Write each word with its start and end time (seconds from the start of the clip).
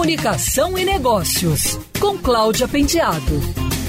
Comunicação 0.00 0.78
e 0.78 0.84
Negócios, 0.86 1.78
com 2.00 2.16
Cláudia 2.16 2.66
Penteado. 2.66 3.38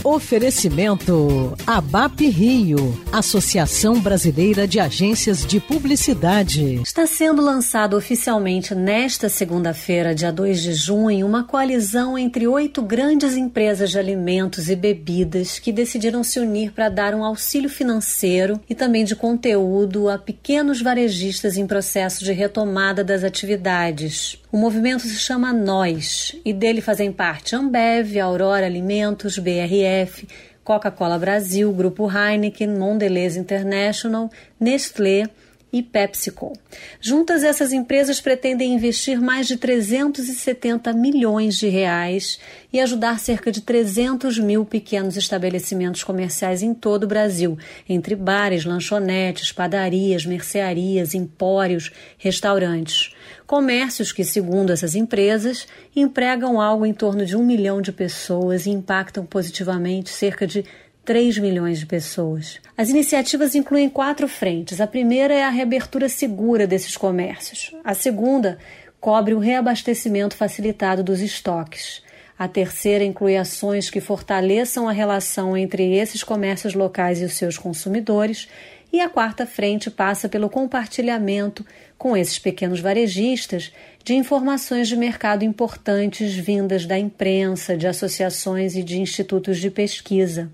Oferecimento 0.04 1.58
ABAP 1.66 2.28
Rio, 2.28 3.02
Associação 3.14 3.98
Brasileira 3.98 4.68
de 4.68 4.78
Agências 4.78 5.46
de 5.46 5.62
Publicidade. 5.62 6.82
Está 6.84 7.08
sendo 7.08 7.42
lançado 7.42 7.96
oficialmente 7.96 8.76
nesta 8.76 9.30
segunda-feira, 9.30 10.14
dia 10.14 10.34
2 10.34 10.62
de 10.62 10.74
junho, 10.74 11.26
uma 11.26 11.46
coalizão 11.46 12.18
entre 12.18 12.46
oito 12.46 12.82
grandes 12.82 13.38
empresas 13.38 13.92
de 13.92 13.98
alimentos 13.98 14.70
e 14.70 14.76
bebidas 14.76 15.60
que 15.60 15.72
decidiram 15.72 16.26
se 16.26 16.42
unir 16.42 16.74
para 16.74 16.90
dar 16.90 17.16
um 17.16 17.24
auxílio 17.24 17.70
financeiro 17.70 18.60
e 18.70 18.76
também 18.76 19.06
de 19.06 19.16
conteúdo 19.16 20.10
a 20.10 20.18
pequenos 20.18 20.82
varejistas 20.82 21.56
em 21.56 21.66
processo 21.66 22.22
de 22.26 22.34
retomada 22.34 23.02
das 23.02 23.24
atividades. 23.24 24.41
O 24.52 24.58
movimento 24.58 25.04
se 25.04 25.18
chama 25.18 25.54
Nós 25.54 26.36
e 26.44 26.52
dele 26.52 26.82
fazem 26.82 27.10
parte 27.10 27.56
Ambev, 27.56 28.20
Aurora 28.20 28.66
Alimentos, 28.66 29.38
BRF, 29.38 30.28
Coca-Cola 30.62 31.18
Brasil, 31.18 31.72
Grupo 31.72 32.06
Heineken, 32.12 32.68
Mondelez 32.68 33.38
International, 33.38 34.30
Nestlé 34.60 35.30
e 35.72 35.82
PepsiCo. 35.82 36.54
Juntas, 37.00 37.44
essas 37.44 37.72
empresas 37.72 38.20
pretendem 38.20 38.74
investir 38.74 39.22
mais 39.22 39.48
de 39.48 39.58
370 39.58 40.92
milhões 40.94 41.58
de 41.58 41.68
reais 41.68 42.40
e 42.74 42.80
ajudar 42.80 43.20
cerca 43.20 43.52
de 43.52 43.62
300 43.62 44.38
mil 44.40 44.66
pequenos 44.66 45.16
estabelecimentos 45.16 46.04
comerciais 46.04 46.62
em 46.62 46.74
todo 46.74 47.04
o 47.04 47.08
Brasil, 47.08 47.58
entre 47.88 48.16
bares, 48.16 48.66
lanchonetes, 48.66 49.52
padarias, 49.52 50.26
mercearias, 50.26 51.14
empórios, 51.14 51.92
restaurantes. 52.18 53.14
Comércios 53.48 54.12
que, 54.14 54.24
segundo 54.24 54.72
essas 54.72 54.96
empresas, 54.96 55.68
empregam 55.96 56.62
algo 56.62 56.86
em 56.86 56.94
torno 56.94 57.26
de 57.26 57.36
um 57.36 57.46
milhão 57.46 57.82
de 57.82 57.92
pessoas 57.92 58.66
e 58.66 58.70
impactam 58.70 59.26
positivamente 59.26 60.10
cerca 60.10 60.48
de 60.48 60.64
3 61.04 61.40
milhões 61.40 61.80
de 61.80 61.86
pessoas. 61.88 62.60
As 62.78 62.90
iniciativas 62.90 63.56
incluem 63.56 63.90
quatro 63.90 64.28
frentes. 64.28 64.80
A 64.80 64.86
primeira 64.86 65.34
é 65.34 65.44
a 65.44 65.50
reabertura 65.50 66.08
segura 66.08 66.68
desses 66.68 66.96
comércios. 66.96 67.76
A 67.84 67.96
segunda 67.96 68.60
cobre 69.00 69.34
o 69.34 69.40
reabastecimento 69.40 70.36
facilitado 70.36 71.04
dos 71.04 71.20
estoques. 71.20 72.04
A 72.38 72.48
terceira 72.48 73.04
inclui 73.04 73.36
ações 73.36 73.90
que 73.90 74.00
fortaleçam 74.00 74.88
a 74.88 74.92
relação 74.92 75.58
entre 75.58 75.96
esses 75.96 76.24
comércios 76.24 76.76
locais 76.76 77.20
e 77.20 77.26
os 77.26 77.34
seus 77.34 77.58
consumidores. 77.58 78.48
E 78.94 79.00
a 79.00 79.10
quarta 79.10 79.46
frente 79.46 79.90
passa 79.90 80.30
pelo 80.30 80.50
compartilhamento 80.50 81.66
com 81.98 82.16
esses 82.16 82.38
pequenos 82.38 82.80
varejistas 82.80 83.72
de 84.04 84.14
informações 84.14 84.88
de 84.88 84.96
mercado 84.96 85.44
importantes 85.44 86.36
vindas 86.36 86.86
da 86.86 86.98
imprensa, 86.98 87.76
de 87.76 87.88
associações 87.88 88.76
e 88.76 88.84
de 88.84 89.00
institutos 89.00 89.60
de 89.60 89.72
pesquisa. 89.72 90.52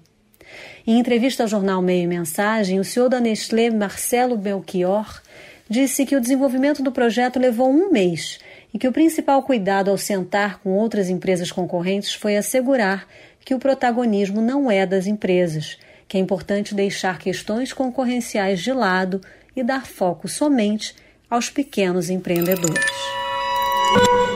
Em 0.85 0.99
entrevista 0.99 1.43
ao 1.43 1.49
jornal 1.49 1.81
Meio 1.81 2.03
e 2.03 2.07
Mensagem, 2.07 2.79
o 2.79 2.83
CEO 2.83 3.09
da 3.09 3.19
Nestlé, 3.19 3.69
Marcelo 3.69 4.37
Belchior, 4.37 5.21
disse 5.69 6.05
que 6.05 6.15
o 6.15 6.21
desenvolvimento 6.21 6.81
do 6.81 6.91
projeto 6.91 7.39
levou 7.39 7.69
um 7.69 7.91
mês 7.91 8.39
e 8.73 8.79
que 8.79 8.87
o 8.87 8.91
principal 8.91 9.43
cuidado 9.43 9.89
ao 9.89 9.97
sentar 9.97 10.59
com 10.59 10.71
outras 10.71 11.09
empresas 11.09 11.51
concorrentes 11.51 12.13
foi 12.13 12.37
assegurar 12.37 13.07
que 13.43 13.55
o 13.55 13.59
protagonismo 13.59 14.41
não 14.41 14.69
é 14.69 14.85
das 14.85 15.07
empresas, 15.07 15.77
que 16.07 16.17
é 16.17 16.19
importante 16.19 16.75
deixar 16.75 17.19
questões 17.19 17.73
concorrenciais 17.73 18.61
de 18.61 18.71
lado 18.71 19.21
e 19.55 19.63
dar 19.63 19.85
foco 19.85 20.27
somente 20.27 20.95
aos 21.29 21.49
pequenos 21.49 22.09
empreendedores. 22.09 23.26